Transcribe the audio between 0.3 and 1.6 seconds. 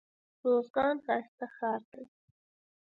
روزګان ښايسته